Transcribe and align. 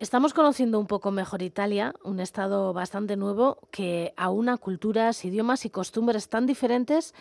Estamos 0.00 0.32
conociendo 0.32 0.80
un 0.80 0.86
poco 0.86 1.10
mejor 1.10 1.42
Italia, 1.42 1.94
un 2.02 2.20
estado 2.20 2.72
bastante 2.72 3.18
nuevo 3.18 3.58
que 3.70 4.14
aúna 4.16 4.56
culturas, 4.56 5.26
idiomas 5.26 5.66
y 5.66 5.70
costumbres 5.70 6.30
tan 6.30 6.46
diferentes 6.46 7.14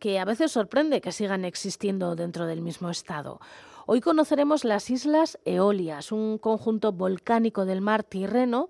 que 0.00 0.18
a 0.18 0.24
veces 0.24 0.50
sorprende 0.50 1.00
que 1.00 1.12
sigan 1.12 1.44
existiendo 1.44 2.16
dentro 2.16 2.46
del 2.46 2.60
mismo 2.60 2.90
estado. 2.90 3.38
Hoy 3.86 4.00
conoceremos 4.00 4.64
las 4.64 4.90
Islas 4.90 5.38
Eolias, 5.44 6.10
un 6.10 6.38
conjunto 6.38 6.90
volcánico 6.90 7.66
del 7.66 7.80
mar 7.80 8.02
Tirreno 8.02 8.68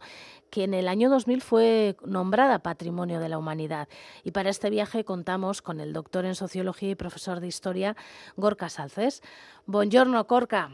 que 0.50 0.64
en 0.64 0.74
el 0.74 0.86
año 0.86 1.08
2000 1.08 1.40
fue 1.40 1.96
nombrada 2.04 2.58
Patrimonio 2.58 3.18
de 3.18 3.30
la 3.30 3.38
Humanidad. 3.38 3.88
Y 4.24 4.32
para 4.32 4.50
este 4.50 4.68
viaje 4.68 5.06
contamos 5.06 5.62
con 5.62 5.80
el 5.80 5.94
doctor 5.94 6.26
en 6.26 6.34
Sociología 6.34 6.90
y 6.90 6.96
profesor 6.96 7.40
de 7.40 7.46
Historia, 7.46 7.96
Gorka 8.36 8.68
Salces. 8.68 9.22
Buongiorno, 9.64 10.22
Gorka. 10.24 10.70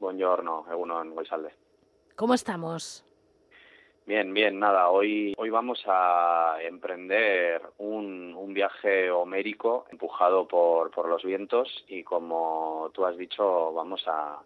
Buongiorno, 0.00 0.64
Egunon 0.70 1.14
Goizalde. 1.14 1.52
¿Cómo 2.16 2.34
estamos? 2.34 3.04
Bien, 4.06 4.34
bien, 4.34 4.58
nada, 4.58 4.90
hoy, 4.90 5.34
hoy 5.38 5.48
vamos 5.50 5.82
a 5.86 6.58
emprender 6.60 7.62
un, 7.78 8.34
un 8.36 8.52
viaje 8.52 9.10
homérico 9.10 9.86
empujado 9.90 10.46
por, 10.46 10.90
por 10.90 11.08
los 11.08 11.24
vientos 11.24 11.84
y 11.88 12.02
como 12.04 12.90
tú 12.92 13.06
has 13.06 13.16
dicho, 13.16 13.72
vamos 13.72 14.04
a, 14.06 14.40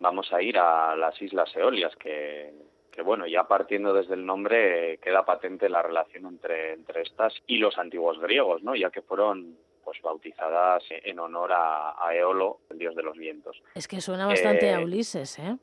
vamos 0.00 0.30
a 0.32 0.42
ir 0.42 0.58
a 0.58 0.94
las 0.96 1.20
Islas 1.22 1.50
Eolias, 1.56 1.96
que, 1.96 2.52
que 2.92 3.00
bueno, 3.00 3.26
ya 3.26 3.44
partiendo 3.44 3.94
desde 3.94 4.14
el 4.14 4.26
nombre 4.26 4.98
queda 4.98 5.24
patente 5.24 5.70
la 5.70 5.80
relación 5.80 6.26
entre, 6.26 6.74
entre 6.74 7.00
estas 7.00 7.32
y 7.46 7.56
los 7.56 7.78
antiguos 7.78 8.20
griegos, 8.20 8.62
¿no? 8.62 8.76
Ya 8.76 8.90
que 8.90 9.00
fueron 9.00 9.56
pues 9.82 10.00
bautizadas 10.02 10.84
en 10.90 11.18
honor 11.18 11.52
a, 11.52 12.06
a 12.06 12.14
Eolo, 12.14 12.60
el 12.68 12.76
dios 12.76 12.94
de 12.94 13.02
los 13.02 13.16
vientos. 13.16 13.62
Es 13.74 13.88
que 13.88 14.02
suena 14.02 14.26
bastante 14.26 14.68
Eh, 14.68 14.74
a 14.74 14.80
Ulises, 14.80 15.38
¿eh? 15.38 15.56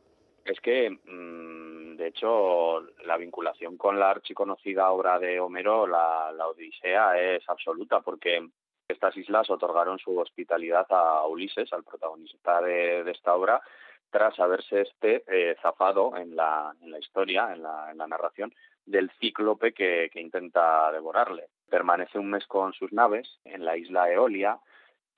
Es 0.47 0.61
que, 0.61 0.89
mm, 0.89 1.97
de 1.97 2.07
hecho, 2.07 2.79
la 3.05 3.17
vinculación 3.17 3.75
con 3.75 3.99
la 3.99 4.11
archiconocida 4.11 4.89
obra 4.91 5.19
de 5.19 5.41
Homero, 5.41 5.85
la, 5.85 6.31
Odisea, 6.47 7.19
es 7.19 7.43
absoluta, 7.49 7.99
porque 7.99 8.47
estas 8.87 9.17
islas 9.17 9.49
otorgaron 9.49 9.99
su 9.99 10.17
hospitalidad 10.17 10.85
a 10.89 11.27
Ulises, 11.27 11.73
al 11.73 11.83
protagonista 11.83 12.61
de, 12.61 13.11
esta 13.11 13.35
obra, 13.35 13.61
tras 14.09 14.39
haberse 14.39 14.81
este 14.83 15.25
eh, 15.27 15.57
zafado 15.61 16.15
en 16.15 16.33
la, 16.33 16.73
historia, 16.97 17.51
en 17.53 17.61
la, 17.63 18.07
narración, 18.07 18.53
del 18.85 19.11
cíclope 19.19 19.73
que, 19.73 20.09
que 20.13 20.21
intenta 20.21 20.89
devorarle. 20.93 21.49
Permanece 21.69 22.19
un 22.19 22.29
mes 22.29 22.47
con 22.47 22.71
sus 22.71 22.93
naves 22.93 23.41
en 23.43 23.65
la 23.65 23.75
isla 23.75 24.09
Eolia, 24.09 24.61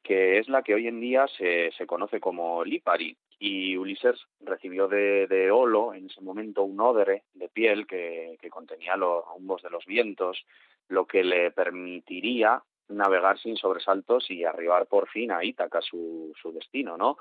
que 0.01 0.39
es 0.39 0.49
la 0.49 0.63
que 0.63 0.73
hoy 0.73 0.87
en 0.87 0.99
día 0.99 1.27
se, 1.37 1.71
se 1.77 1.85
conoce 1.85 2.19
como 2.19 2.65
Lipari, 2.65 3.15
y 3.39 3.77
Ulises 3.77 4.19
recibió 4.41 4.89
de, 4.89 5.25
Eolo 5.29 5.93
en 5.93 6.07
ese 6.07 6.19
momento 6.21 6.63
un 6.63 6.79
odre 6.81 7.23
de 7.33 7.47
piel 7.47 7.87
que, 7.87 8.37
contenía 8.51 8.97
los 8.97 9.25
rumbos 9.25 9.61
de 9.61 9.69
los 9.69 9.85
vientos, 9.85 10.45
lo 10.89 11.07
que 11.07 11.23
le 11.23 11.51
permitiría 11.51 12.61
navegar 12.89 13.39
sin 13.39 13.55
sobresaltos 13.55 14.29
y 14.29 14.43
arribar 14.43 14.87
por 14.87 15.07
fin 15.07 15.31
a 15.31 15.43
Ítaca, 15.43 15.81
su, 15.81 16.33
su 16.41 16.51
destino, 16.51 16.97
¿no? 16.97 17.17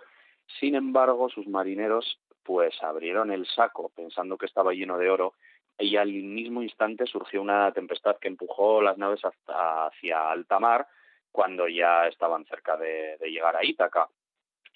Sin 0.59 0.75
embargo, 0.75 1.29
sus 1.29 1.47
marineros 1.47 2.19
pues 2.43 2.83
abrieron 2.83 3.31
el 3.31 3.47
saco 3.47 3.91
pensando 3.95 4.39
que 4.39 4.47
estaba 4.47 4.73
lleno 4.73 4.99
de 4.99 5.11
oro 5.11 5.35
y 5.79 5.97
al 5.97 6.11
mismo 6.11 6.63
instante 6.63 7.07
surgió 7.07 7.43
una 7.43 7.71
tempestad 7.73 8.17
que 8.17 8.29
empujó 8.29 8.83
las 8.83 8.97
naves 8.99 9.25
hasta, 9.25 9.87
hacia 9.87 10.31
alta 10.31 10.59
mar 10.59 10.89
cuando 11.31 11.69
ya 11.69 12.09
estaban 12.09 12.47
cerca 12.47 12.77
de, 12.79 13.19
de 13.19 13.31
llegar 13.31 13.55
a 13.55 13.65
Ítaca 13.65 14.09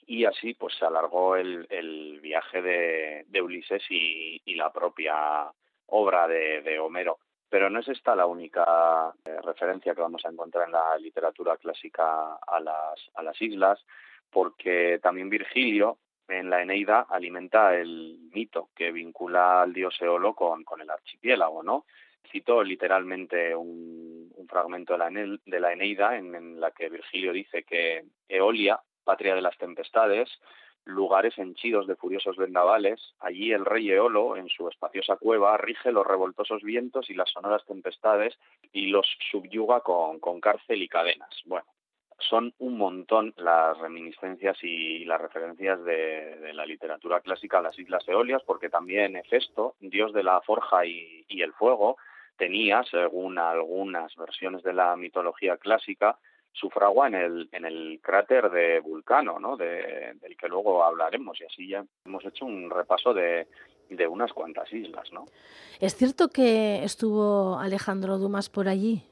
y 0.06 0.25
así 0.25 0.55
pues 0.55 0.75
se 0.77 0.84
alargó 0.84 1.36
el, 1.36 1.67
el 1.70 2.20
viaje 2.20 2.61
de, 2.62 3.25
de 3.28 3.42
Ulises 3.42 3.83
y, 3.91 4.41
y, 4.45 4.55
la 4.55 4.72
propia 4.72 5.50
obra 5.86 6.27
de, 6.27 6.62
de, 6.62 6.78
Homero. 6.78 7.19
Pero 7.48 7.69
no 7.70 7.81
es 7.81 7.89
esta 7.89 8.17
la 8.17 8.27
única 8.27 9.12
eh, 9.25 9.41
referencia 9.42 9.95
que 9.95 10.00
vamos 10.00 10.25
a 10.25 10.30
encontrar 10.30 10.67
en 10.67 10.73
la 10.73 10.97
literatura 10.98 11.56
clásica 11.56 12.36
a 12.36 12.61
las, 12.61 13.11
a 13.14 13.23
las 13.23 13.41
islas, 13.41 13.85
porque 14.30 14.98
también 15.02 15.29
Virgilio 15.29 15.98
en 16.29 16.48
la 16.48 16.62
Eneida 16.62 17.07
alimenta 17.08 17.77
el 17.77 18.18
mito 18.33 18.70
que 18.74 18.91
vincula 18.91 19.62
al 19.62 19.73
dios 19.73 20.01
Eolo 20.01 20.35
con, 20.35 20.64
con 20.64 20.80
el 20.80 20.91
archipiélago, 20.91 21.62
¿no? 21.62 21.85
Cito 22.30 22.62
literalmente 22.62 23.55
un, 23.55 24.33
un 24.35 24.48
fragmento 24.48 24.95
de 24.95 24.98
la, 24.98 25.11
de 25.45 25.61
la 25.61 25.73
Eneida 25.73 26.17
en, 26.17 26.35
en 26.35 26.61
la 26.61 26.70
que 26.70 26.89
Virgilio 26.89 27.33
dice 27.33 27.64
que 27.64 28.05
Eolia, 28.29 28.80
patria 29.05 29.35
de 29.35 29.42
las 29.42 29.57
tempestades, 29.58 30.29
lugares 30.85 31.39
henchidos 31.39 31.86
de 31.86 31.96
furiosos 31.96 32.36
vendavales, 32.36 33.14
allí 33.20 33.52
el 33.52 33.64
rey 33.64 33.90
Eolo, 33.90 34.36
en 34.36 34.48
su 34.48 34.68
espaciosa 34.68 35.17
cueva, 35.17 35.57
rige 35.57 35.92
los 35.92 36.07
revoltosos 36.07 36.63
vientos 36.63 37.08
y 37.11 37.14
las 37.14 37.30
sonoras 37.30 37.64
tempestades 37.67 38.39
y 38.73 38.86
los 38.86 39.07
subyuga 39.30 39.80
con, 39.80 40.18
con 40.18 40.41
cárcel 40.41 40.83
y 40.83 40.89
cadenas. 40.89 41.30
Bueno, 41.45 41.67
son 42.18 42.55
un 42.58 42.79
montón 42.79 43.35
las 43.36 43.79
reminiscencias 43.79 44.57
y 44.62 45.05
las 45.05 45.20
referencias 45.20 45.83
de, 45.85 46.52
la 46.52 46.67
literatura 46.67 47.20
clásica 47.20 47.58
a 47.58 47.62
las 47.62 47.79
Islas 47.79 48.07
Eolias, 48.08 48.42
porque 48.45 48.68
también 48.68 49.17
Hefesto, 49.17 49.74
dios 49.80 50.12
de 50.12 50.23
la 50.23 50.41
forja 50.41 50.85
y 50.85 51.24
el 51.29 51.52
fuego, 51.52 51.96
tenía, 52.36 52.83
según 52.85 53.39
algunas 53.39 54.14
versiones 54.17 54.62
de 54.62 54.73
la 54.73 54.96
mitología 54.96 55.57
clásica, 55.57 56.18
su 56.52 56.70
fragua 56.70 57.08
en 57.08 57.14
el, 57.14 57.48
en 57.52 57.64
el 57.64 58.01
cráter 58.02 58.51
de 58.51 58.80
Vulcano, 58.80 59.39
¿no? 59.39 59.57
De, 59.57 60.14
del 60.20 60.36
que 60.36 60.48
luego 60.48 60.85
hablaremos. 60.85 61.40
Y 61.40 61.45
así 61.45 61.68
ya 61.68 61.85
hemos 62.05 62.24
hecho 62.24 62.45
un 62.45 62.70
repaso 62.70 63.14
de, 63.14 63.46
de 63.89 64.07
unas 64.07 64.33
cuantas 64.33 64.73
islas, 64.73 65.12
¿no? 65.12 65.27
¿Es 65.80 65.96
cierto 65.96 66.29
que 66.29 66.85
estuvo 66.85 67.58
Alejandro 67.58 68.18
Dumas 68.18 68.48
por 68.48 68.68
allí? 68.68 69.02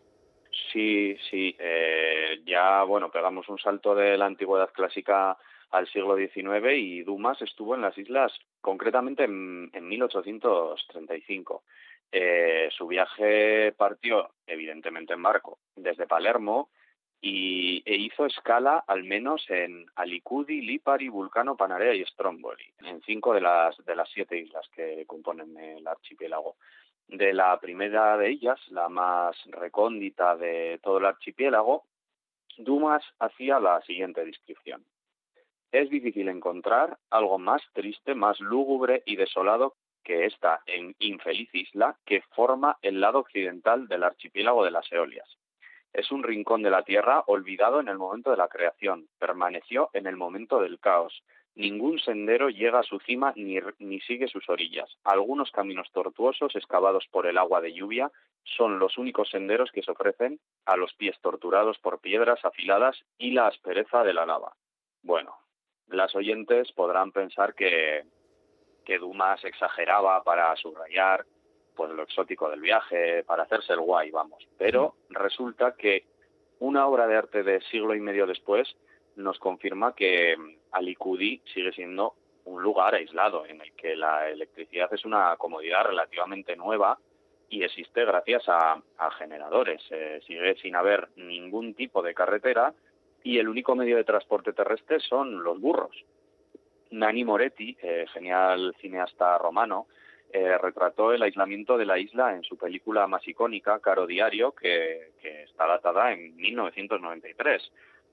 Sí, 0.72 1.16
sí. 1.30 1.56
Eh, 1.58 2.42
ya, 2.44 2.82
bueno, 2.84 3.10
pegamos 3.10 3.48
un 3.48 3.58
salto 3.58 3.94
de 3.94 4.16
la 4.16 4.26
antigüedad 4.26 4.70
clásica 4.72 5.36
al 5.70 5.88
siglo 5.88 6.16
XIX 6.16 6.76
y 6.76 7.02
Dumas 7.02 7.40
estuvo 7.42 7.74
en 7.74 7.82
las 7.82 7.96
islas 7.96 8.32
concretamente 8.60 9.24
en, 9.24 9.70
en 9.72 9.88
1835. 9.88 11.62
Eh, 12.12 12.68
su 12.76 12.88
viaje 12.88 13.72
partió, 13.72 14.30
evidentemente, 14.46 15.14
en 15.14 15.22
barco 15.22 15.58
desde 15.76 16.08
Palermo 16.08 16.70
y 17.20 17.82
e 17.84 17.96
hizo 17.96 18.24
escala 18.24 18.84
al 18.86 19.04
menos 19.04 19.44
en 19.50 19.86
Alicudi, 19.96 20.62
Lipari, 20.62 21.08
Vulcano, 21.08 21.56
Panarea 21.56 21.94
y 21.94 22.04
Stromboli, 22.04 22.64
en 22.80 23.02
cinco 23.02 23.34
de 23.34 23.42
las, 23.42 23.76
de 23.84 23.94
las 23.94 24.08
siete 24.10 24.38
islas 24.38 24.66
que 24.74 25.04
componen 25.06 25.56
el 25.58 25.86
archipiélago. 25.86 26.56
De 27.08 27.32
la 27.34 27.58
primera 27.60 28.16
de 28.16 28.30
ellas, 28.30 28.58
la 28.70 28.88
más 28.88 29.36
recóndita 29.46 30.36
de 30.36 30.78
todo 30.82 30.98
el 30.98 31.06
archipiélago, 31.06 31.84
Dumas 32.56 33.02
hacía 33.18 33.60
la 33.60 33.80
siguiente 33.82 34.24
descripción. 34.24 34.84
Es 35.72 35.90
difícil 35.90 36.28
encontrar 36.28 36.98
algo 37.10 37.38
más 37.38 37.62
triste, 37.72 38.14
más 38.14 38.40
lúgubre 38.40 39.02
y 39.06 39.16
desolado 39.16 39.76
que 40.02 40.24
esta 40.24 40.62
en 40.66 40.94
infeliz 40.98 41.48
isla 41.52 41.96
que 42.06 42.22
forma 42.34 42.78
el 42.82 43.00
lado 43.00 43.20
occidental 43.20 43.86
del 43.86 44.04
archipiélago 44.04 44.64
de 44.64 44.70
las 44.70 44.90
Eolias 44.90 45.39
es 45.92 46.10
un 46.12 46.22
rincón 46.22 46.62
de 46.62 46.70
la 46.70 46.82
Tierra 46.82 47.24
olvidado 47.26 47.80
en 47.80 47.88
el 47.88 47.98
momento 47.98 48.30
de 48.30 48.36
la 48.36 48.48
creación, 48.48 49.08
permaneció 49.18 49.90
en 49.92 50.06
el 50.06 50.16
momento 50.16 50.60
del 50.60 50.78
caos. 50.78 51.22
Ningún 51.56 51.98
sendero 51.98 52.48
llega 52.48 52.78
a 52.78 52.84
su 52.84 53.00
cima 53.00 53.32
ni, 53.34 53.58
ni, 53.78 54.00
sigue 54.00 54.28
sus 54.28 54.48
orillas. 54.48 54.88
Algunos 55.02 55.50
caminos 55.50 55.90
tortuosos 55.92 56.54
excavados 56.54 57.06
por 57.10 57.26
el 57.26 57.38
agua 57.38 57.60
de 57.60 57.72
lluvia 57.72 58.10
son 58.44 58.78
los 58.78 58.96
únicos 58.98 59.30
senderos 59.30 59.70
que 59.72 59.82
se 59.82 59.90
ofrecen 59.90 60.38
a 60.64 60.76
los 60.76 60.94
pies 60.94 61.18
torturados 61.20 61.78
por 61.78 62.00
piedras 62.00 62.44
afiladas 62.44 62.98
y 63.18 63.32
la 63.32 63.48
aspereza 63.48 64.04
de 64.04 64.14
la 64.14 64.26
lava. 64.26 64.54
Bueno, 65.02 65.34
las 65.88 66.14
oyentes 66.14 66.70
podrán 66.72 67.10
pensar 67.10 67.54
que, 67.54 68.04
que 68.84 68.98
Dumas 68.98 69.44
exageraba 69.44 70.22
para 70.22 70.54
subrayar 70.56 71.26
pues 71.80 71.92
lo 71.92 72.02
exótico 72.02 72.50
del 72.50 72.60
viaje, 72.60 73.24
para 73.24 73.44
hacerse 73.44 73.72
el 73.72 73.80
guay, 73.80 74.10
vamos. 74.10 74.46
Pero 74.58 74.96
resulta 75.08 75.76
que 75.76 76.04
una 76.58 76.86
obra 76.86 77.06
de 77.06 77.16
arte 77.16 77.42
de 77.42 77.62
siglo 77.70 77.94
y 77.94 78.00
medio 78.00 78.26
después 78.26 78.76
nos 79.16 79.38
confirma 79.38 79.94
que 79.94 80.36
Alicudi 80.72 81.40
sigue 81.54 81.72
siendo 81.72 82.16
un 82.44 82.62
lugar 82.62 82.96
aislado 82.96 83.46
en 83.46 83.62
el 83.62 83.72
que 83.72 83.96
la 83.96 84.28
electricidad 84.28 84.92
es 84.92 85.06
una 85.06 85.34
comodidad 85.38 85.86
relativamente 85.86 86.54
nueva 86.54 86.98
y 87.48 87.62
existe 87.62 88.04
gracias 88.04 88.46
a, 88.46 88.78
a 88.98 89.10
generadores. 89.12 89.80
Eh, 89.88 90.20
sigue 90.26 90.56
sin 90.56 90.76
haber 90.76 91.08
ningún 91.16 91.72
tipo 91.72 92.02
de 92.02 92.12
carretera 92.12 92.74
y 93.24 93.38
el 93.38 93.48
único 93.48 93.74
medio 93.74 93.96
de 93.96 94.04
transporte 94.04 94.52
terrestre 94.52 95.00
son 95.00 95.42
los 95.42 95.58
burros. 95.58 95.96
Nani 96.90 97.24
Moretti, 97.24 97.74
eh, 97.80 98.04
genial 98.12 98.76
cineasta 98.82 99.38
romano, 99.38 99.86
eh, 100.32 100.58
retrató 100.58 101.12
el 101.12 101.22
aislamiento 101.22 101.76
de 101.76 101.86
la 101.86 101.98
isla 101.98 102.34
en 102.34 102.44
su 102.44 102.56
película 102.56 103.06
más 103.08 103.26
icónica, 103.26 103.80
Caro 103.80 104.06
Diario, 104.06 104.52
que, 104.52 105.10
está 105.44 105.66
datada 105.66 106.12
en 106.12 106.36
1993. 106.36 107.72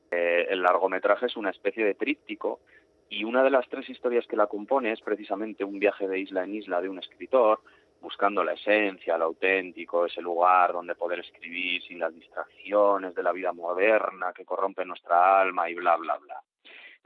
Eh, 0.09 0.47
el 0.49 0.61
largometraje 0.61 1.27
es 1.27 1.37
una 1.37 1.49
especie 1.49 1.83
de 1.83 1.93
tríptico 1.93 2.61
Y 3.09 3.23
una 3.23 3.43
de 3.43 3.49
las 3.49 3.67
tres 3.69 3.89
historias 3.89 4.25
que 4.25 4.35
la 4.35 4.47
compone 4.47 4.91
es 4.91 5.01
precisamente 5.01 5.63
un 5.63 5.79
viaje 5.79 6.07
de 6.07 6.19
isla 6.19 6.43
en 6.43 6.55
isla 6.55 6.81
de 6.81 6.89
un 6.89 6.99
escritor, 6.99 7.61
buscando 8.01 8.43
la 8.43 8.53
esencia, 8.53 9.17
lo 9.17 9.25
auténtico, 9.25 10.05
ese 10.05 10.21
lugar 10.21 10.73
donde 10.73 10.95
poder 10.95 11.19
escribir 11.19 11.81
sin 11.83 11.99
las 11.99 12.13
distracciones 12.13 13.15
de 13.15 13.23
la 13.23 13.31
vida 13.31 13.53
moderna 13.53 14.33
que 14.33 14.45
corrompe 14.45 14.85
nuestra 14.85 15.39
alma 15.41 15.69
y 15.69 15.75
bla, 15.75 15.95
bla, 15.97 16.17
bla. 16.17 16.41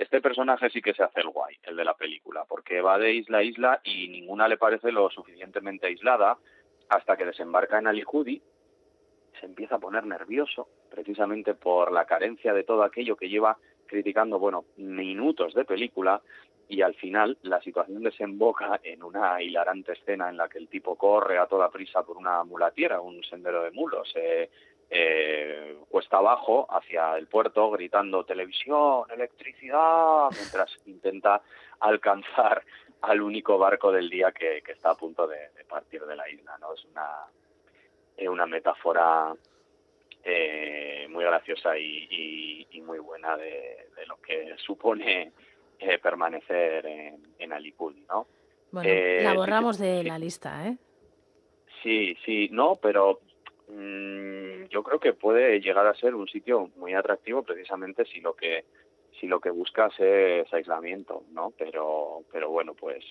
Este 0.01 0.19
personaje 0.19 0.67
sí 0.71 0.81
que 0.81 0.95
se 0.95 1.03
hace 1.03 1.19
el 1.19 1.29
guay, 1.29 1.57
el 1.61 1.75
de 1.75 1.85
la 1.85 1.93
película, 1.93 2.43
porque 2.49 2.81
va 2.81 2.97
de 2.97 3.13
isla 3.13 3.37
a 3.37 3.43
isla 3.43 3.81
y 3.83 4.07
ninguna 4.07 4.47
le 4.47 4.57
parece 4.57 4.91
lo 4.91 5.11
suficientemente 5.11 5.85
aislada 5.85 6.39
hasta 6.89 7.15
que 7.15 7.23
desembarca 7.23 7.77
en 7.77 7.85
Alicudi, 7.85 8.41
se 9.39 9.45
empieza 9.45 9.75
a 9.75 9.79
poner 9.79 10.03
nervioso, 10.07 10.67
precisamente 10.89 11.53
por 11.53 11.91
la 11.91 12.05
carencia 12.05 12.51
de 12.51 12.63
todo 12.63 12.81
aquello 12.81 13.15
que 13.15 13.29
lleva 13.29 13.59
criticando, 13.85 14.39
bueno, 14.39 14.65
minutos 14.77 15.53
de 15.53 15.65
película, 15.65 16.19
y 16.67 16.81
al 16.81 16.95
final 16.95 17.37
la 17.43 17.61
situación 17.61 18.01
desemboca 18.01 18.79
en 18.81 19.03
una 19.03 19.39
hilarante 19.39 19.91
escena 19.91 20.29
en 20.29 20.37
la 20.37 20.49
que 20.49 20.57
el 20.57 20.67
tipo 20.67 20.95
corre 20.95 21.37
a 21.37 21.45
toda 21.45 21.69
prisa 21.69 22.01
por 22.01 22.17
una 22.17 22.43
mulatiera, 22.43 23.01
un 23.01 23.23
sendero 23.23 23.61
de 23.61 23.69
mulos, 23.69 24.11
eh, 24.15 24.49
eh, 24.93 25.77
cuesta 25.89 26.17
abajo 26.17 26.67
hacia 26.69 27.15
el 27.15 27.27
puerto 27.27 27.71
gritando 27.71 28.25
televisión, 28.25 29.05
electricidad, 29.09 30.29
mientras 30.31 30.77
intenta 30.85 31.41
alcanzar 31.79 32.63
al 33.01 33.21
único 33.21 33.57
barco 33.57 33.91
del 33.91 34.09
día 34.09 34.31
que, 34.31 34.61
está 34.67 34.91
a 34.91 34.95
punto 34.95 35.25
de, 35.25 35.37
partir 35.67 36.05
de 36.05 36.15
la 36.15 36.29
isla. 36.29 36.57
¿no? 36.59 36.73
Es 36.73 36.83
una, 36.85 37.25
una 38.29 38.45
metáfora 38.45 39.33
eh, 40.23 41.07
muy 41.09 41.23
graciosa 41.23 41.77
y, 41.77 42.67
muy 42.85 42.99
buena 42.99 43.37
de, 43.37 43.87
lo 44.07 44.17
que 44.17 44.55
supone 44.57 45.31
eh, 45.79 45.99
permanecer 45.99 46.85
en, 46.85 47.21
en 47.39 47.49
¿no? 48.09 48.27
Bueno, 48.71 48.89
eh, 48.89 49.21
la 49.23 49.33
borramos 49.33 49.77
de 49.77 50.03
la 50.03 50.17
lista, 50.17 50.67
¿eh? 50.67 50.77
Sí, 51.83 52.15
sí, 52.25 52.49
no, 52.51 52.75
pero 52.75 53.21
mm, 53.67 54.20
yo 54.71 54.83
creo 54.83 54.99
que 54.99 55.13
puede 55.13 55.59
llegar 55.59 55.85
a 55.85 55.93
ser 55.93 56.15
un 56.15 56.27
sitio 56.27 56.69
muy 56.77 56.93
atractivo 56.93 57.43
precisamente 57.43 58.05
si 58.05 58.21
lo 58.21 58.33
que 58.33 58.65
si 59.19 59.27
lo 59.27 59.39
que 59.39 59.51
buscas 59.51 59.93
es 59.99 60.51
aislamiento, 60.53 61.23
¿no? 61.31 61.53
Pero 61.57 62.23
pero 62.31 62.49
bueno, 62.49 62.73
pues 62.73 63.03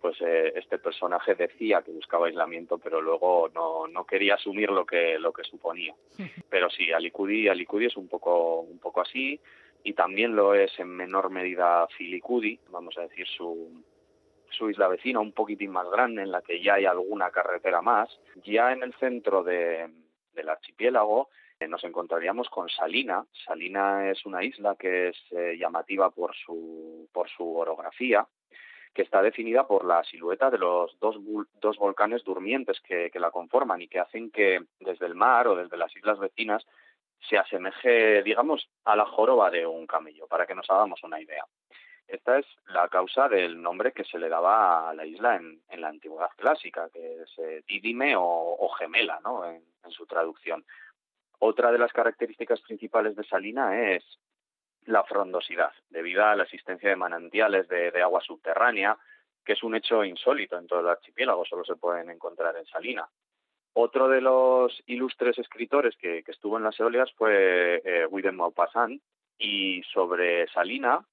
pues 0.00 0.20
eh, 0.20 0.52
este 0.56 0.78
personaje 0.78 1.34
decía 1.34 1.82
que 1.82 1.92
buscaba 1.92 2.26
aislamiento, 2.26 2.78
pero 2.78 3.00
luego 3.00 3.48
no, 3.54 3.86
no 3.86 4.04
quería 4.04 4.34
asumir 4.34 4.70
lo 4.70 4.84
que 4.84 5.18
lo 5.18 5.32
que 5.32 5.44
suponía. 5.44 5.94
Pero 6.50 6.68
sí, 6.70 6.92
Alicudi, 6.92 7.48
Alicudi 7.48 7.86
es 7.86 7.96
un 7.96 8.06
poco 8.06 8.60
un 8.60 8.78
poco 8.78 9.00
así 9.00 9.40
y 9.82 9.94
también 9.94 10.36
lo 10.36 10.54
es 10.54 10.78
en 10.78 10.88
menor 10.88 11.30
medida 11.30 11.86
Filicudi, 11.96 12.58
vamos 12.70 12.96
a 12.98 13.02
decir 13.02 13.26
su 13.26 13.82
su 14.50 14.70
isla 14.70 14.88
vecina 14.88 15.20
un 15.20 15.32
poquitín 15.32 15.70
más 15.70 15.88
grande 15.90 16.22
en 16.22 16.30
la 16.30 16.42
que 16.42 16.62
ya 16.62 16.74
hay 16.74 16.86
alguna 16.86 17.30
carretera 17.30 17.82
más. 17.82 18.08
Ya 18.44 18.72
en 18.72 18.82
el 18.82 18.94
centro 18.94 19.42
de, 19.42 19.88
del 20.36 20.48
archipiélago 20.48 21.30
eh, 21.58 21.66
nos 21.66 21.82
encontraríamos 21.84 22.48
con 22.50 22.68
Salina. 22.68 23.24
Salina 23.44 24.10
es 24.10 24.24
una 24.26 24.44
isla 24.44 24.76
que 24.76 25.08
es 25.08 25.16
eh, 25.32 25.56
llamativa 25.58 26.10
por 26.10 26.34
su, 26.36 27.08
por 27.12 27.28
su 27.28 27.56
orografía 27.56 28.26
que 28.96 29.02
está 29.02 29.20
definida 29.20 29.66
por 29.66 29.84
la 29.84 30.02
silueta 30.04 30.50
de 30.50 30.56
los 30.56 30.98
dos, 30.98 31.16
dos 31.60 31.76
volcanes 31.76 32.24
durmientes 32.24 32.80
que, 32.80 33.10
la 33.14 33.30
conforman 33.30 33.82
y 33.82 33.88
que 33.88 34.00
hacen 34.00 34.30
que 34.30 34.60
desde 34.80 35.04
el 35.04 35.14
mar 35.14 35.48
o 35.48 35.54
desde 35.54 35.76
las 35.76 35.94
islas 35.94 36.18
vecinas 36.18 36.66
se 37.28 37.36
asemeje, 37.36 38.22
digamos, 38.22 38.70
a 38.86 38.96
la 38.96 39.04
joroba 39.04 39.50
de 39.50 39.66
un 39.66 39.86
camello, 39.86 40.26
para 40.26 40.46
que 40.46 40.54
nos 40.54 40.70
hagamos 40.70 41.02
una 41.04 41.20
idea. 41.20 41.44
Esta 42.08 42.38
es 42.38 42.46
la 42.66 42.88
causa 42.88 43.28
del 43.28 43.60
nombre 43.60 43.92
que 43.92 44.04
se 44.04 44.18
le 44.18 44.28
daba 44.28 44.88
a 44.88 44.94
la 44.94 45.04
isla 45.04 45.36
en, 45.36 45.60
la 45.80 45.88
antigüedad 45.88 46.30
clásica, 46.36 46.88
que 46.92 47.22
es 47.22 47.38
eh, 47.38 47.62
Didime 47.66 48.14
o, 48.16 48.68
gemela, 48.78 49.20
¿no? 49.24 49.44
en 49.44 49.90
su 49.90 50.06
traducción. 50.06 50.64
Otra 51.38 51.70
de 51.70 51.78
las 51.78 51.92
características 51.92 52.60
principales 52.62 53.14
de 53.16 53.24
Salina 53.24 53.92
es 53.92 54.04
la 54.86 55.04
frondosidad, 55.04 55.72
debido 55.90 56.24
a 56.24 56.36
la 56.36 56.44
existencia 56.44 56.88
de 56.88 56.96
manantiales 56.96 57.68
de, 57.68 58.02
agua 58.02 58.20
subterránea, 58.20 58.96
que 59.44 59.52
es 59.52 59.62
un 59.62 59.74
hecho 59.74 60.04
insólito 60.04 60.58
en 60.58 60.66
todo 60.66 60.80
el 60.80 60.88
archipiélago, 60.88 61.44
solo 61.44 61.64
se 61.64 61.76
pueden 61.76 62.10
encontrar 62.10 62.56
en 62.56 62.66
Salina. 62.66 63.08
Otro 63.74 64.08
de 64.08 64.20
los 64.20 64.82
ilustres 64.86 65.38
escritores 65.38 65.96
que, 65.96 66.24
estuvo 66.26 66.56
en 66.56 66.64
las 66.64 66.78
Eolias 66.80 67.12
fue 67.14 67.82
eh, 67.84 68.32
Maupassant, 68.32 69.02
y 69.38 69.82
sobre 69.92 70.48
Salina 70.48 71.04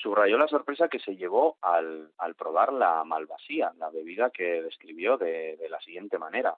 subrayó 0.00 0.38
la 0.38 0.48
sorpresa 0.48 0.88
que 0.88 0.98
se 0.98 1.16
llevó 1.16 1.56
al, 1.60 2.10
probar 2.36 2.72
la 2.72 3.04
malvasía, 3.04 3.72
la 3.78 3.90
bebida 3.90 4.30
que 4.30 4.62
describió 4.62 5.16
de 5.16 5.66
la 5.68 5.80
siguiente 5.80 6.18
manera 6.18 6.56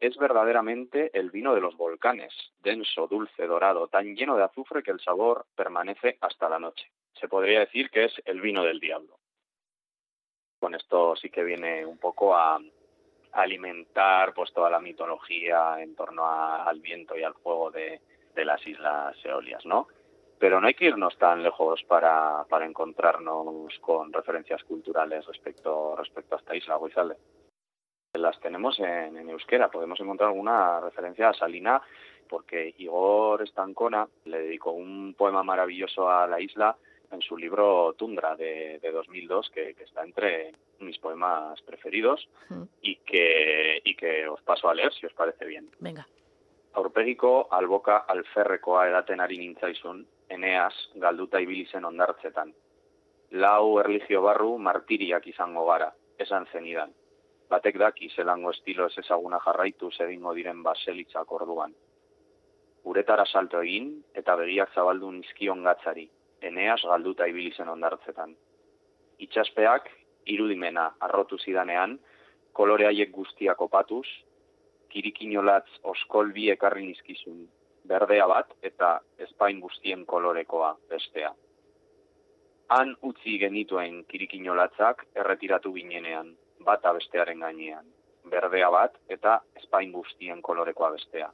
es 0.00 0.16
verdaderamente 0.18 1.10
el 1.18 1.30
vino 1.30 1.54
de 1.54 1.60
los 1.60 1.76
volcanes, 1.76 2.34
denso, 2.62 3.06
dulce, 3.06 3.46
dorado, 3.46 3.88
tan 3.88 4.14
lleno 4.14 4.36
de 4.36 4.44
azufre 4.44 4.82
que 4.82 4.90
el 4.90 5.00
sabor 5.00 5.46
permanece 5.54 6.18
hasta 6.20 6.48
la 6.48 6.58
noche. 6.58 6.90
Se 7.14 7.28
podría 7.28 7.60
decir 7.60 7.90
que 7.90 8.04
es 8.04 8.12
el 8.24 8.40
vino 8.40 8.64
del 8.64 8.80
diablo. 8.80 9.18
Con 10.58 10.74
esto 10.74 11.16
sí 11.16 11.30
que 11.30 11.44
viene 11.44 11.86
un 11.86 11.98
poco 11.98 12.36
a, 12.36 12.60
alimentar 13.32 14.32
pues 14.32 14.52
toda 14.52 14.70
la 14.70 14.78
mitología 14.78 15.82
en 15.82 15.96
torno 15.96 16.24
al 16.24 16.78
viento 16.78 17.18
y 17.18 17.24
al 17.24 17.34
fuego 17.34 17.72
de, 17.72 18.00
las 18.36 18.64
islas 18.64 19.16
Eolias, 19.24 19.66
¿no? 19.66 19.88
Pero 20.38 20.60
no 20.60 20.66
hay 20.66 20.74
que 20.74 20.86
irnos 20.86 21.16
tan 21.16 21.42
lejos 21.42 21.82
para, 21.84 22.44
para 22.48 22.66
encontrarnos 22.66 23.78
con 23.80 24.12
referencias 24.12 24.62
culturales 24.64 25.24
respecto, 25.26 25.94
respecto 25.96 26.34
a 26.34 26.38
esta 26.38 26.56
isla, 26.56 26.78
Guizale 26.82 27.16
las 28.18 28.38
tenemos 28.40 28.78
en, 28.78 29.28
euskera. 29.28 29.70
Podemos 29.70 29.98
encontrar 30.00 30.28
alguna 30.28 30.80
referencia 30.80 31.28
a 31.28 31.34
Salina 31.34 31.82
porque 32.28 32.74
Igor 32.78 33.42
Estancona 33.42 34.08
le 34.24 34.38
dedicó 34.40 34.72
un 34.72 35.14
poema 35.14 35.42
maravilloso 35.42 36.08
a 36.08 36.26
la 36.26 36.40
isla 36.40 36.76
en 37.10 37.20
su 37.20 37.36
libro 37.36 37.92
Tundra 37.94 38.34
de, 38.34 38.80
2002, 38.82 39.50
que, 39.50 39.76
está 39.78 40.02
entre 40.02 40.52
mis 40.80 40.98
poemas 40.98 41.60
preferidos 41.62 42.28
y, 42.80 42.96
que, 42.96 43.80
y 43.84 43.94
que 43.94 44.26
os 44.26 44.40
paso 44.42 44.68
a 44.68 44.74
leer 44.74 44.92
si 44.94 45.06
os 45.06 45.12
parece 45.12 45.44
bien. 45.44 45.70
Venga. 45.78 46.06
Aurpegiko 46.72 47.46
alboka 47.52 47.98
alferrekoa 47.98 48.88
edaten 48.88 49.20
ari 49.20 49.38
nintzaizun, 49.38 50.00
eneas 50.30 50.74
galduta 50.96 51.40
ibili 51.40 51.66
zen 51.66 51.84
ondartzetan. 51.84 52.52
Lau 53.30 53.78
erligio 53.80 54.22
barru 54.22 54.58
martiriak 54.58 55.26
izango 55.26 55.66
gara, 55.66 55.92
esan 56.18 56.46
zenidan 56.52 56.92
batek 57.54 57.78
daki 57.78 58.08
zelango 58.16 58.50
estilo 58.50 58.86
ez 58.90 58.98
ezaguna 59.02 59.38
jarraitu 59.44 59.90
egingo 60.06 60.34
diren 60.34 60.62
baselitzak 60.62 61.32
orduan. 61.38 61.74
Uretara 62.84 63.24
salto 63.24 63.60
egin 63.62 63.90
eta 64.20 64.36
begiak 64.40 64.74
zabaldu 64.74 65.10
nizkion 65.12 65.62
gatzari, 65.64 66.08
eneaz 66.42 66.80
galduta 66.82 67.26
ibili 67.26 67.52
zen 67.56 67.68
ondartzetan. 67.68 68.34
Itxaspeak 69.26 69.88
irudimena 70.34 70.90
arrotu 71.00 71.38
zidanean, 71.38 71.98
kolore 72.52 72.86
haiek 72.86 73.10
guztiak 73.12 73.60
opatuz, 73.60 74.06
kirikinolatz 74.88 75.68
oskol 75.94 76.32
bi 76.32 76.50
ekarri 76.50 76.86
nizkizun, 76.86 77.46
berdea 77.88 78.26
bat 78.26 78.52
eta 78.62 79.00
espain 79.18 79.60
guztien 79.60 80.04
kolorekoa 80.06 80.76
bestea. 80.90 81.32
Han 82.74 82.94
utzi 83.02 83.38
genituen 83.38 84.04
kirikinolatzak 84.08 85.04
erretiratu 85.14 85.72
ginenean, 85.74 86.32
bata 86.64 86.92
bestearen 86.96 87.44
gainean, 87.44 87.84
berdea 88.30 88.70
bat 88.70 88.96
eta 89.08 89.40
espain 89.60 89.92
guztien 89.92 90.40
kolorekoa 90.42 90.90
bestea. 90.96 91.28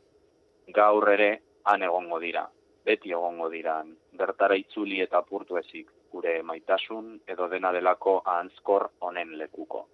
Gaur 0.75 1.09
ere 1.13 1.31
han 1.71 1.83
egongo 1.83 2.19
dira, 2.19 2.49
beti 2.85 3.15
egongo 3.15 3.49
dira, 3.51 3.81
bertara 4.19 4.57
itzuli 4.59 5.01
eta 5.05 5.23
purtu 5.23 5.59
ezik, 5.61 5.91
gure 6.11 6.41
maitasun 6.43 7.21
edo 7.29 7.49
dena 7.49 7.73
delako 7.73 8.21
ahantzkor 8.25 8.91
honen 8.99 9.37
lekuko. 9.39 9.87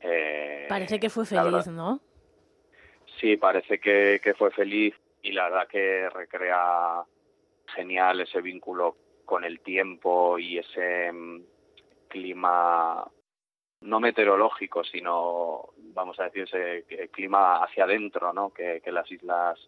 Eh, 0.00 0.66
parece 0.68 1.00
que 1.00 1.10
fue 1.10 1.24
feliz, 1.24 1.66
¿no? 1.66 2.00
Sí, 3.20 3.36
parece 3.36 3.78
que, 3.78 4.20
que 4.22 4.34
fue 4.34 4.50
feliz 4.50 4.94
y 5.22 5.32
la 5.32 5.44
verdad 5.44 5.68
que 5.68 6.08
recrea 6.10 7.04
genial 7.74 8.20
ese 8.20 8.40
vínculo 8.40 8.96
con 9.24 9.44
el 9.44 9.60
tiempo 9.60 10.38
y 10.38 10.58
ese 10.58 11.10
mm, 11.12 11.42
clima 12.08 13.04
no 13.80 14.00
meteorológico, 14.00 14.82
sino, 14.84 15.68
vamos 15.76 16.18
a 16.18 16.24
decir, 16.24 16.44
ese 16.44 16.84
clima 17.10 17.62
hacia 17.62 17.84
adentro 17.84 18.32
¿no? 18.32 18.50
que, 18.52 18.80
las 18.86 19.10
islas 19.10 19.58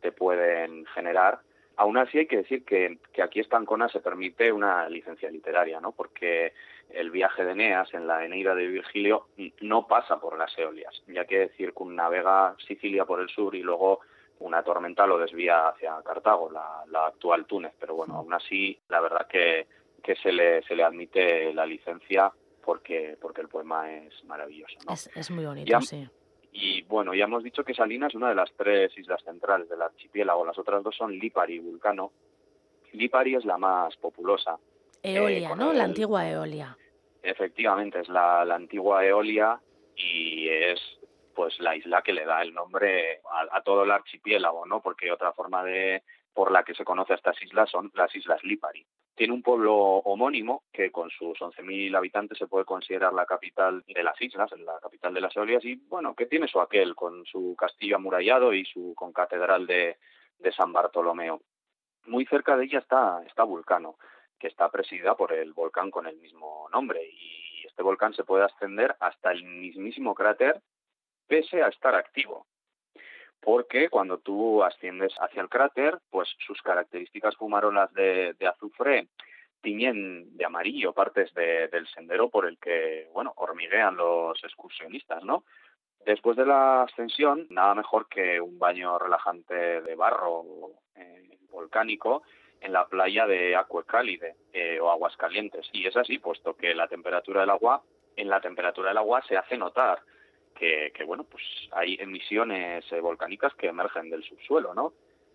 te 0.00 0.12
pueden 0.12 0.84
generar. 0.86 1.40
Aún 1.76 1.96
así 1.96 2.18
hay 2.18 2.26
que 2.26 2.38
decir 2.38 2.64
que, 2.64 2.98
que 3.12 3.22
aquí 3.22 3.40
en 3.40 3.46
Ancona 3.50 3.88
se 3.88 4.00
permite 4.00 4.52
una 4.52 4.88
licencia 4.90 5.30
literaria, 5.30 5.80
¿no? 5.80 5.92
porque 5.92 6.52
el 6.90 7.10
viaje 7.10 7.44
de 7.44 7.52
Eneas 7.52 7.92
en 7.94 8.06
la 8.06 8.24
Eneida 8.24 8.54
de 8.54 8.66
Virgilio 8.66 9.28
no 9.60 9.86
pasa 9.86 10.20
por 10.20 10.38
las 10.38 10.56
Eolias, 10.58 11.02
ya 11.06 11.24
que 11.24 11.48
circunnavega 11.56 12.54
Sicilia 12.66 13.04
por 13.04 13.20
el 13.20 13.28
sur 13.28 13.54
y 13.54 13.62
luego 13.62 14.00
una 14.40 14.62
tormenta 14.62 15.06
lo 15.06 15.18
desvía 15.18 15.68
hacia 15.68 16.02
Cartago, 16.04 16.50
la, 16.50 17.06
actual 17.06 17.46
Túnez, 17.46 17.72
pero 17.78 17.94
bueno, 17.94 18.16
aún 18.16 18.34
así 18.34 18.78
la 18.88 19.00
verdad 19.00 19.26
que, 19.26 19.66
que 20.02 20.16
se, 20.16 20.32
le, 20.32 20.62
se 20.62 20.74
le 20.74 20.82
admite 20.82 21.54
la 21.54 21.64
licencia 21.64 22.32
porque, 22.62 23.16
porque 23.20 23.40
el 23.40 23.48
poema 23.48 23.90
es 23.92 24.24
maravilloso. 24.24 24.78
Es, 25.14 25.30
muy 25.30 25.44
bonito, 25.44 25.80
sí. 25.80 26.08
Y 26.52 26.82
bueno, 26.82 27.14
ya 27.14 27.24
hemos 27.24 27.42
dicho 27.42 27.64
que 27.64 27.74
Salina 27.74 28.08
es 28.08 28.14
una 28.14 28.28
de 28.28 28.34
las 28.34 28.52
tres 28.52 28.96
islas 28.98 29.22
centrales 29.24 29.68
del 29.68 29.80
archipiélago, 29.80 30.44
las 30.44 30.58
otras 30.58 30.82
dos 30.82 30.94
son 30.94 31.12
Lipari 31.12 31.54
y 31.54 31.60
Vulcano. 31.60 32.12
Lipari 32.92 33.36
es 33.36 33.44
la 33.44 33.56
más 33.56 33.96
populosa. 33.96 34.58
Eolia, 35.02 35.54
¿no? 35.54 35.72
La 35.72 35.84
antigua 35.84 36.28
Eolia. 36.28 36.76
Efectivamente, 37.22 38.00
es 38.00 38.08
la, 38.08 38.44
la 38.44 38.54
antigua 38.54 39.04
Eolia 39.04 39.60
y 39.96 40.48
es 40.48 40.80
pues 41.34 41.58
la 41.60 41.74
isla 41.76 42.02
que 42.02 42.12
le 42.12 42.24
da 42.24 42.42
el 42.42 42.52
nombre 42.52 43.20
a, 43.50 43.62
todo 43.62 43.84
el 43.84 43.90
archipiélago, 43.90 44.66
¿no? 44.66 44.80
Porque 44.80 45.10
otra 45.10 45.32
forma 45.32 45.64
de 45.64 46.02
por 46.34 46.50
la 46.50 46.62
que 46.62 46.74
se 46.74 46.84
conoce 46.84 47.12
a 47.12 47.16
estas 47.16 47.40
islas 47.42 47.70
son 47.70 47.90
las 47.94 48.14
islas 48.14 48.42
Lipari. 48.42 48.86
Tiene 49.14 49.34
un 49.34 49.42
pueblo 49.42 49.74
homónimo 49.76 50.64
que 50.72 50.90
con 50.90 51.10
sus 51.10 51.38
11.000 51.38 51.94
habitantes 51.94 52.38
se 52.38 52.46
puede 52.46 52.64
considerar 52.64 53.12
la 53.12 53.26
capital 53.26 53.84
de 53.86 54.02
las 54.02 54.20
islas, 54.20 54.50
la 54.52 54.78
capital 54.80 55.12
de 55.12 55.20
las 55.20 55.36
Eolias 55.36 55.64
y 55.64 55.76
bueno, 55.88 56.14
que 56.14 56.26
tiene 56.26 56.48
su 56.48 56.60
aquel 56.60 56.94
con 56.94 57.24
su 57.26 57.54
castillo 57.56 57.96
amurallado 57.96 58.54
y 58.54 58.64
su 58.64 58.94
concatedral 58.96 59.66
de, 59.66 59.98
de 60.38 60.52
San 60.52 60.72
Bartolomeo. 60.72 61.42
Muy 62.06 62.24
cerca 62.26 62.56
de 62.56 62.64
ella 62.64 62.78
está, 62.78 63.22
está 63.26 63.44
Vulcano, 63.44 63.96
que 64.42 64.48
está 64.48 64.68
presidida 64.70 65.14
por 65.14 65.32
el 65.32 65.52
volcán 65.52 65.92
con 65.92 66.08
el 66.08 66.16
mismo 66.16 66.68
nombre 66.72 67.00
y 67.04 67.64
este 67.64 67.80
volcán 67.80 68.12
se 68.12 68.24
puede 68.24 68.42
ascender 68.44 68.96
hasta 68.98 69.30
el 69.30 69.44
mismísimo 69.44 70.16
cráter 70.16 70.60
pese 71.28 71.62
a 71.62 71.68
estar 71.68 71.94
activo. 71.94 72.48
Porque 73.40 73.88
cuando 73.88 74.18
tú 74.18 74.64
asciendes 74.64 75.14
hacia 75.20 75.42
el 75.42 75.48
cráter, 75.48 76.00
pues 76.10 76.28
sus 76.44 76.60
características 76.60 77.36
fumarolas 77.36 77.92
de, 77.92 78.34
azufre 78.44 79.06
tiñen 79.60 80.36
de 80.36 80.44
amarillo 80.44 80.92
partes 80.92 81.32
del 81.34 81.86
sendero 81.94 82.28
por 82.28 82.46
el 82.46 82.58
que, 82.58 83.08
bueno, 83.12 83.32
hormiguean 83.36 83.96
los 83.96 84.42
excursionistas, 84.42 85.22
¿no? 85.22 85.44
Después 86.04 86.36
de 86.36 86.46
la 86.46 86.82
ascensión, 86.82 87.46
nada 87.48 87.76
mejor 87.76 88.08
que 88.08 88.40
un 88.40 88.58
baño 88.58 88.98
relajante 88.98 89.82
de 89.82 89.94
barro 89.94 90.42
eh, 90.96 91.38
volcánico 91.48 92.24
en 92.62 92.72
la 92.72 92.86
playa 92.86 93.26
de 93.26 93.56
Acuecálide 93.56 94.36
eh, 94.52 94.78
o 94.80 94.90
Aguas 94.90 95.16
Calientes. 95.16 95.68
Y 95.72 95.86
es 95.86 95.96
así, 95.96 96.18
puesto 96.18 96.56
que 96.56 96.74
la 96.74 96.88
temperatura 96.88 97.40
del 97.40 97.50
agua, 97.50 97.82
en 98.16 98.28
la 98.28 98.40
temperatura 98.40 98.88
del 98.88 98.98
agua 98.98 99.22
se 99.28 99.36
hace 99.36 99.56
notar 99.56 100.00
que, 100.54 100.92
bueno, 101.04 101.24
pues 101.24 101.42
hay 101.72 101.96
emisiones 101.98 102.84
eh, 102.92 103.00
volcánicas 103.00 103.52
que 103.54 103.66
emergen 103.66 104.10
del 104.10 104.22
subsuelo, 104.22 104.74
¿no? 104.74 104.92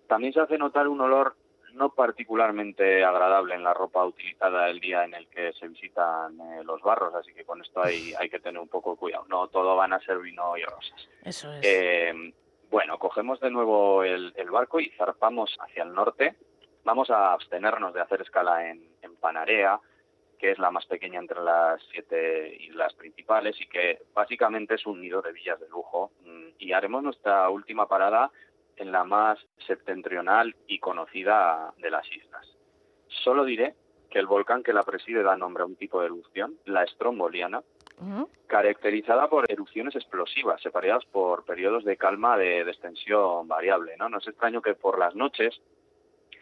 También 0.08 0.32
se 0.32 0.40
hace 0.40 0.58
notar 0.58 0.88
un 0.88 1.02
olor 1.02 1.36
no 1.74 1.90
particularmente 1.94 3.04
agradable 3.04 3.54
en 3.54 3.64
la 3.64 3.74
ropa 3.74 4.06
utilizada 4.06 4.70
el 4.70 4.80
día 4.80 5.04
en 5.04 5.14
el 5.14 5.28
que 5.28 5.52
se 5.54 5.68
visitan 5.68 6.40
eh, 6.40 6.64
los 6.64 6.82
barros, 6.82 7.14
así 7.14 7.34
que 7.34 7.44
con 7.44 7.62
esto 7.62 7.84
hay, 7.84 8.14
hay 8.18 8.30
que 8.30 8.40
tener 8.40 8.62
un 8.62 8.70
poco 8.70 8.92
de 8.92 8.98
cuidado. 8.98 9.26
No 9.28 9.50
todo 9.50 9.76
van 9.76 9.92
a 9.92 10.00
ser 10.00 10.18
vino 10.20 10.56
y 10.58 10.64
rosas. 10.64 11.10
Eso 11.26 11.52
es. 11.54 11.60
Eh, 11.64 12.34
bueno, 12.70 12.98
cogemos 12.98 13.40
de 13.40 13.52
nuevo 13.52 14.04
el, 14.04 14.34
barco 14.52 14.80
y 14.80 14.90
zarpamos 14.98 15.56
hacia 15.60 15.84
el 15.84 15.94
norte. 15.94 16.36
Vamos 16.88 17.10
a 17.10 17.34
abstenernos 17.34 17.94
de 17.94 18.00
hacer 18.00 18.22
escala 18.22 18.70
en, 18.70 18.82
en 19.02 19.18
Panarea, 19.18 19.78
que 20.40 20.52
es 20.52 20.58
la 20.58 20.72
más 20.72 20.86
pequeña 20.86 21.20
entre 21.20 21.42
las 21.42 21.82
siete 21.92 22.56
islas 22.62 22.94
principales 22.94 23.60
y 23.60 23.68
que 23.68 24.04
básicamente 24.14 24.76
es 24.76 24.86
un 24.86 25.02
nido 25.02 25.22
de 25.22 25.34
villas 25.34 25.60
de 25.60 25.68
lujo. 25.68 26.12
Mm, 26.24 26.52
y 26.58 26.72
haremos 26.72 27.04
nuestra 27.04 27.50
última 27.50 27.90
parada 27.90 28.32
en 28.78 28.94
la 28.94 29.04
más 29.04 29.38
septentrional 29.68 30.56
y 30.66 30.80
conocida 30.80 31.74
de 31.78 31.92
las 31.92 32.10
islas. 32.10 32.48
Solo 33.22 33.44
diré 33.44 33.76
que 34.10 34.20
el 34.20 34.26
volcán 34.28 34.64
que 34.64 34.72
la 34.72 34.84
preside 34.84 35.24
da 35.24 35.36
nombre 35.36 35.64
a 35.64 35.66
un 35.66 35.76
tipo 35.76 36.00
de 36.00 36.06
erupción, 36.06 36.56
la 36.64 36.84
estromboliana, 36.84 37.64
caracterizada 38.46 39.28
por 39.28 39.52
erupciones 39.52 39.94
explosivas, 39.98 40.62
separadas 40.62 41.04
por 41.08 41.44
periodos 41.44 41.84
de 41.84 41.98
calma 41.98 42.38
de, 42.38 42.64
de 42.64 42.72
extensión 42.72 43.46
variable. 43.46 43.98
¿no? 43.98 44.08
no 44.08 44.20
es 44.20 44.28
extraño 44.30 44.62
que 44.62 44.74
por 44.74 44.98
las 44.98 45.16
noches 45.16 45.60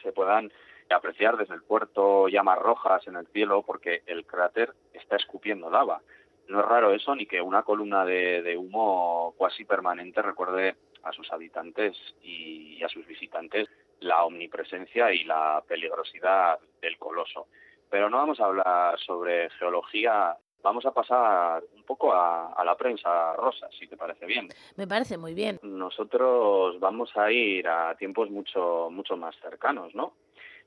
se 0.06 0.14
puedan 0.14 0.52
apreciar 0.90 1.36
desde 1.36 1.56
el 1.56 1.64
puerto 1.64 2.28
llamas 2.28 2.60
rojas 2.60 3.06
en 3.08 3.16
el 3.16 3.28
cielo 3.28 3.64
porque 3.64 4.04
el 4.06 4.26
cráter 4.26 4.74
está 4.94 5.16
escupiendo 5.16 5.70
lava. 5.70 6.02
No 6.48 6.60
es 6.60 6.66
raro 6.66 6.94
eso 6.94 7.16
ni 7.16 7.26
que 7.26 7.42
una 7.42 7.64
columna 7.64 8.06
de, 8.06 8.56
humo 8.56 9.34
cuasi 9.36 9.66
permanente 9.66 10.22
recuerde 10.22 10.76
a 11.04 11.12
sus 11.12 11.32
habitantes 11.32 11.98
y 12.22 12.84
a 12.84 12.90
sus 12.90 13.06
visitantes 13.08 13.68
la 14.00 14.24
omnipresencia 14.26 15.12
y 15.12 15.24
la 15.24 15.64
peligrosidad 15.68 16.60
del 16.82 17.00
coloso. 17.00 17.48
Pero 17.90 18.10
no 18.10 18.18
vamos 18.18 18.40
a 18.40 18.46
hablar 18.46 19.00
sobre 19.00 19.50
geología, 19.52 20.38
vamos 20.66 20.84
a 20.88 20.92
pasar 20.92 21.64
un 21.76 21.84
poco 21.84 22.12
a, 22.12 22.54
a, 22.54 22.66
la 22.66 22.76
prensa 22.76 23.34
rosa, 23.34 23.70
si 23.78 23.86
te 23.88 23.96
parece 23.96 24.26
bien. 24.26 24.50
Me 24.76 24.88
parece 24.88 25.16
muy 25.16 25.36
bien. 25.36 25.60
Nosotros 25.62 26.80
vamos 26.80 27.16
a 27.16 27.32
ir 27.32 27.68
a 27.68 27.96
tiempos 27.96 28.32
mucho, 28.32 28.90
mucho 28.90 29.16
más 29.16 29.36
cercanos, 29.40 29.94
¿no? 29.94 30.14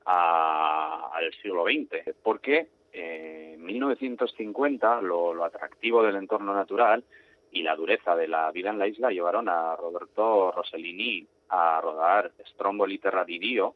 al 0.05 1.31
siglo 1.41 1.65
XX, 1.65 2.15
porque 2.23 2.67
eh, 2.93 3.51
en 3.53 3.63
1950 3.63 5.01
lo, 5.01 5.43
atractivo 5.43 6.01
del 6.01 6.15
entorno 6.15 6.53
natural 6.53 7.03
y 7.51 7.61
la 7.61 7.75
dureza 7.75 8.15
de 8.15 8.27
la 8.27 8.49
vida 8.51 8.69
en 8.71 8.79
la 8.79 8.87
isla 8.87 9.11
llevaron 9.11 9.49
a 9.49 9.75
Roberto 9.75 10.51
Rossellini 10.51 11.27
a 11.49 11.81
rodar 11.81 12.31
Stromboli 12.53 12.97
Terra 12.97 13.23
di 13.25 13.37
Dio, 13.37 13.75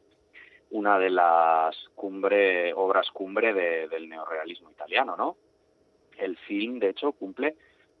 una 0.70 0.98
de 0.98 1.10
las 1.10 1.76
cumbre, 1.94 2.72
obras 2.74 3.10
cumbre 3.12 3.52
del 3.52 4.08
neorealismo 4.08 4.70
italiano, 4.70 5.16
¿no? 5.16 5.36
El 6.18 6.36
film, 6.36 6.78
de 6.78 6.90
hecho, 6.90 7.12
cumple 7.12 7.56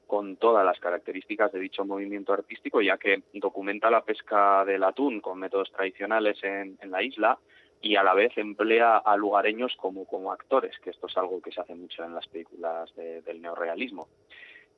con 0.06 0.36
todas 0.36 0.64
las 0.64 0.78
características 0.80 1.50
de 1.52 1.60
dicho 1.60 1.84
movimiento 1.84 2.32
artístico, 2.32 2.82
ya 2.82 2.98
que 2.98 3.22
documenta 3.32 3.90
la 3.90 4.04
pesca 4.04 4.64
del 4.64 4.84
atún 4.84 5.20
con 5.20 5.38
métodos 5.38 5.72
tradicionales 5.72 6.38
en 6.44 6.78
la 6.90 7.02
isla, 7.02 7.38
y 7.84 7.96
a 7.96 8.02
la 8.02 8.14
vez 8.14 8.36
emplea 8.38 8.96
a 8.96 9.14
lugareños 9.14 9.76
como, 9.76 10.06
como 10.06 10.32
actores, 10.32 10.74
que 10.78 10.88
esto 10.88 11.06
es 11.06 11.16
algo 11.18 11.42
que 11.42 11.52
se 11.52 11.60
hace 11.60 11.74
mucho 11.74 12.02
en 12.02 12.14
las 12.14 12.26
películas 12.28 12.90
del 12.96 13.42
neorealismo. 13.42 14.08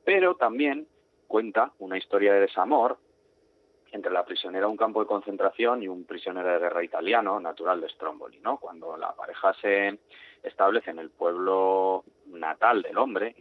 Pero 0.04 0.34
también 0.34 0.88
cuenta 1.28 1.70
una 1.78 1.98
historia 1.98 2.34
de 2.34 2.40
desamor 2.40 2.98
entre 3.92 4.12
la 4.12 4.24
prisionera 4.24 4.66
de 4.66 4.72
un 4.72 4.76
campo 4.76 5.00
de 5.00 5.06
concentración 5.06 5.84
y 5.84 5.88
un 5.88 6.04
prisionero 6.04 6.48
de 6.48 6.58
guerra 6.58 6.82
italiano, 6.82 7.38
natural 7.38 7.80
de 7.80 7.88
Stromboli, 7.90 8.40
¿no? 8.40 8.58
Cuando 8.58 8.96
la 8.96 9.14
pareja 9.14 9.54
se 9.54 10.00
establece 10.42 10.90
en 10.90 10.98
el 10.98 11.10
pueblo 11.10 12.04
natal 12.56 12.80
del 12.80 12.96
hombre, 12.96 13.34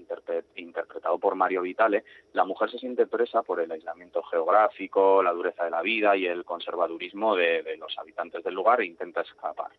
interpretado 0.56 1.18
por 1.18 1.36
Mario 1.36 1.62
Vitale, 1.62 2.04
la 2.34 2.44
mujer 2.44 2.70
se 2.70 2.80
siente 2.80 3.08
presa 3.08 3.44
por 3.44 3.62
el 3.62 3.72
aislamiento 3.72 4.22
geográfico, 4.24 5.24
la 5.24 5.32
dureza 5.32 5.64
de 5.64 5.72
la 5.72 5.82
vida 5.82 6.18
y 6.18 6.26
el 6.26 6.44
conservadurismo 6.44 7.36
de, 7.36 7.78
los 7.78 7.98
habitantes 7.98 8.44
del 8.44 8.54
lugar 8.54 8.82
e 8.82 8.86
intenta 8.86 9.22
escapar. 9.22 9.72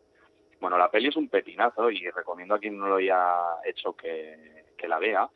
Bueno, 0.59 0.79
la 0.79 0.91
peli 0.91 1.09
es 1.09 1.17
un 1.17 1.29
petinazo 1.29 1.91
y 1.91 2.09
recomiendo 2.11 2.55
a 2.55 2.59
quien 2.59 2.79
no 2.79 2.89
lo 2.89 2.97
haya 2.97 3.61
hecho 3.67 3.95
que 3.95 4.65
la 4.89 4.99
vea, 4.99 5.29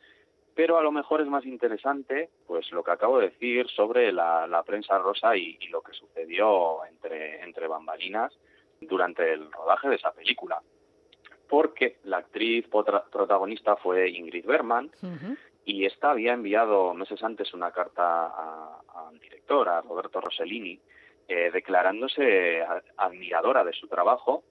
pero 0.55 0.77
a 0.77 0.81
lo 0.83 0.91
mejor 0.91 1.21
es 1.21 1.27
más 1.27 1.45
interesante 1.45 2.29
pues 2.47 2.71
lo 2.71 2.83
que 2.83 2.91
acabo 2.91 3.19
de 3.19 3.29
decir 3.29 3.69
sobre 3.69 4.11
la, 4.11 4.63
prensa 4.65 4.97
rosa 4.97 5.35
y, 5.35 5.57
lo 5.69 5.81
que 5.81 5.93
sucedió 5.93 6.83
entre, 6.85 7.41
entre 7.43 7.67
bambalinas 7.67 8.33
durante 8.81 9.33
el 9.33 9.51
rodaje 9.51 9.89
de 9.89 9.95
esa 9.95 10.11
película. 10.11 10.61
Porque 11.51 11.97
la 12.05 12.19
actriz 12.19 12.65
protagonista 12.69 13.75
fue 13.75 14.09
Ingrid 14.09 14.45
Bergman 14.45 14.89
y 15.65 15.85
esta 15.85 16.11
había 16.11 16.31
enviado 16.31 16.93
meses 16.93 17.21
antes 17.21 17.53
una 17.53 17.71
carta 17.71 18.27
al 18.27 19.19
director, 19.19 19.67
a 19.67 19.81
Roberto 19.81 20.21
Rossellini, 20.21 20.79
eh, 21.27 21.51
declarándose 21.51 22.63
admiradora 22.95 23.65
de 23.65 23.73
su 23.73 23.89
trabajo 23.89 24.45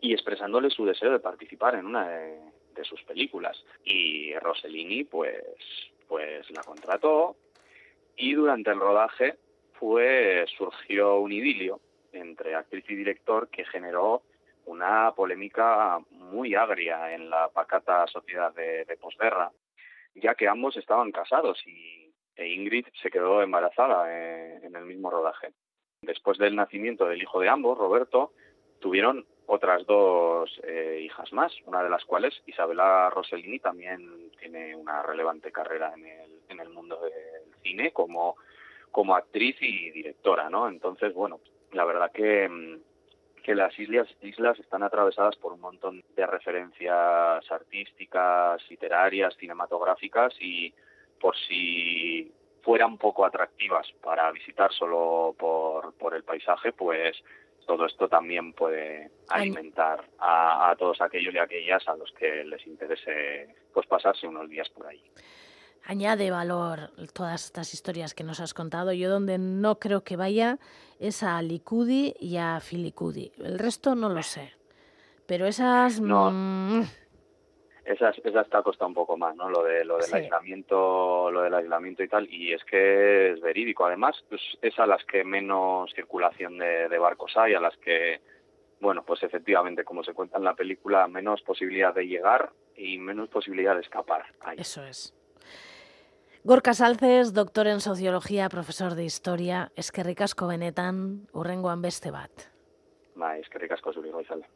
y 0.00 0.12
expresándole 0.12 0.70
su 0.70 0.84
deseo 0.84 1.12
de 1.12 1.20
participar 1.20 1.76
en 1.76 1.86
una 1.86 2.08
de, 2.08 2.40
de 2.74 2.84
sus 2.84 3.00
películas. 3.04 3.64
Y 3.84 4.34
Rossellini, 4.40 5.04
pues, 5.04 5.44
pues 6.08 6.50
la 6.50 6.64
contrató 6.64 7.36
y 8.16 8.34
durante 8.34 8.72
el 8.72 8.80
rodaje 8.80 9.36
pues 9.78 10.50
surgió 10.58 11.20
un 11.20 11.30
idilio 11.30 11.78
entre 12.12 12.56
actriz 12.56 12.84
y 12.88 12.96
director 12.96 13.48
que 13.50 13.64
generó 13.64 14.22
una 14.68 15.12
polémica 15.12 15.98
muy 16.10 16.54
agria 16.54 17.14
en 17.14 17.30
la 17.30 17.48
pacata 17.48 18.06
sociedad 18.06 18.54
de, 18.54 18.96
posguerra, 19.00 19.50
ya 20.14 20.34
que 20.34 20.48
ambos 20.48 20.76
estaban 20.76 21.12
casados 21.12 21.60
y 21.66 22.12
e 22.36 22.48
Ingrid 22.48 22.86
se 23.02 23.10
quedó 23.10 23.42
embarazada 23.42 24.06
en 24.62 24.76
el 24.76 24.84
mismo 24.84 25.10
rodaje. 25.10 25.52
Después 26.02 26.38
del 26.38 26.54
nacimiento 26.54 27.06
del 27.06 27.20
hijo 27.20 27.40
de 27.40 27.48
ambos, 27.48 27.76
Roberto, 27.76 28.32
tuvieron 28.80 29.26
otras 29.46 29.84
dos 29.86 30.60
eh, 30.62 31.00
hijas 31.02 31.32
más, 31.32 31.52
una 31.64 31.82
de 31.82 31.90
las 31.90 32.04
cuales, 32.04 32.40
Isabela 32.46 33.10
Rossellini, 33.10 33.58
también 33.58 34.30
tiene 34.38 34.76
una 34.76 35.02
relevante 35.02 35.50
carrera 35.50 35.92
en 35.96 36.06
el, 36.06 36.30
en 36.48 36.60
el 36.60 36.68
mundo 36.68 37.00
del 37.00 37.54
cine 37.62 37.90
como 37.92 38.36
como 38.90 39.14
actriz 39.14 39.56
y 39.60 39.90
directora, 39.90 40.50
¿no? 40.50 40.68
Entonces, 40.68 41.14
bueno, 41.14 41.40
la 41.72 41.84
verdad 41.84 42.10
que, 42.12 42.48
mm, 42.48 42.80
que 43.48 43.54
las 43.54 43.72
islas, 43.78 44.58
están 44.58 44.82
atravesadas 44.82 45.34
por 45.36 45.54
un 45.54 45.60
montón 45.60 46.04
de 46.14 46.26
referencias 46.26 47.50
artísticas, 47.50 48.60
literarias, 48.68 49.34
cinematográficas 49.38 50.34
y 50.38 50.74
por 51.18 51.34
si 51.34 52.30
fueran 52.60 52.98
poco 52.98 53.24
atractivas 53.24 53.90
para 54.02 54.30
visitar 54.32 54.70
solo 54.70 55.34
por, 55.38 55.94
por 55.94 56.14
el 56.14 56.24
paisaje, 56.24 56.72
pues 56.72 57.16
todo 57.66 57.86
esto 57.86 58.06
también 58.06 58.52
puede 58.52 59.12
alimentar 59.30 60.04
a, 60.18 60.68
a, 60.68 60.76
todos 60.76 61.00
aquellos 61.00 61.32
y 61.32 61.38
aquellas 61.38 61.88
a 61.88 61.96
los 61.96 62.12
que 62.12 62.44
les 62.44 62.66
interese 62.66 63.48
pues 63.72 63.86
pasarse 63.86 64.26
unos 64.26 64.46
días 64.50 64.68
por 64.68 64.88
ahí 64.88 65.02
añade 65.88 66.30
valor 66.30 66.90
todas 67.14 67.46
estas 67.46 67.72
historias 67.72 68.14
que 68.14 68.22
nos 68.22 68.40
has 68.40 68.52
contado. 68.52 68.92
Yo 68.92 69.08
donde 69.08 69.38
no 69.38 69.78
creo 69.78 70.04
que 70.04 70.16
vaya 70.16 70.58
es 71.00 71.22
a 71.22 71.40
Licudi 71.40 72.14
y 72.20 72.36
a 72.36 72.60
Filicudi. 72.60 73.32
El 73.38 73.58
resto 73.58 73.94
no 73.94 74.10
lo 74.10 74.22
sé. 74.22 74.52
Pero 75.26 75.46
esas... 75.46 76.00
No. 76.00 76.30
Mm, 76.30 76.82
esas, 77.86 78.18
esas 78.22 78.48
te 78.50 78.56
ha 78.58 78.62
costado 78.62 78.88
un 78.88 78.94
poco 78.94 79.16
más, 79.16 79.34
¿no? 79.34 79.48
Lo 79.48 79.64
de 79.64 79.82
lo 79.82 79.96
del 79.96 80.12
aislamiento, 80.12 81.30
lo 81.30 81.40
del 81.40 81.54
aislamiento 81.54 82.02
y 82.02 82.08
tal, 82.08 82.28
y 82.30 82.52
es 82.52 82.62
que 82.64 83.32
es 83.32 83.40
verídico. 83.40 83.86
Además, 83.86 84.22
pues, 84.28 84.42
es 84.60 84.78
a 84.78 84.86
las 84.86 85.02
que 85.06 85.24
menos 85.24 85.90
circulación 85.94 86.58
de, 86.58 86.90
de 86.90 86.98
barcos 86.98 87.34
hay, 87.38 87.54
a 87.54 87.60
las 87.60 87.74
que, 87.78 88.20
bueno, 88.80 89.04
pues 89.06 89.22
efectivamente, 89.22 89.84
como 89.84 90.04
se 90.04 90.12
cuenta 90.12 90.36
en 90.36 90.44
la 90.44 90.54
película, 90.54 91.08
menos 91.08 91.40
posibilidad 91.40 91.94
de 91.94 92.06
llegar 92.06 92.50
y 92.76 92.98
menos 92.98 93.30
posibilidad 93.30 93.74
de 93.74 93.80
escapar. 93.80 94.26
Hay. 94.40 94.58
Eso 94.58 94.84
es. 94.84 95.17
Gorka 96.44 96.72
Salces, 96.72 97.34
doctor 97.34 97.66
en 97.66 97.80
sociología, 97.80 98.48
profesor 98.48 98.94
de 98.94 99.04
historia, 99.04 99.72
eskerrik 99.74 100.20
asko 100.22 100.46
benetan, 100.46 101.26
urrengoan 101.34 101.82
beste 101.82 102.12
bat. 102.14 102.46
Bai, 103.18 103.40
eskerrik 103.40 103.74
asko 103.74 103.92
zuri 103.92 104.12
goizalde. 104.14 104.46